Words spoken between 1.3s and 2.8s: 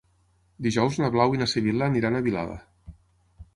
i na Sibil·la aniran a Vilada.